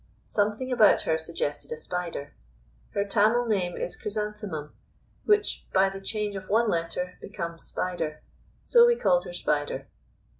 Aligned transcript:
Something 0.25 0.71
about 0.71 1.01
her 1.01 1.15
suggested 1.19 1.71
a 1.71 1.77
spider. 1.77 2.33
Her 2.95 3.05
Tamil 3.05 3.45
name 3.45 3.77
is 3.77 3.95
Chrysanthemum, 3.95 4.73
which 5.25 5.67
by 5.75 5.89
the 5.89 6.01
change 6.01 6.35
of 6.35 6.49
one 6.49 6.71
letter 6.71 7.19
becomes 7.21 7.65
Spider. 7.65 8.23
So 8.63 8.87
we 8.87 8.95
called 8.95 9.25
her 9.25 9.33
Spider. 9.33 9.87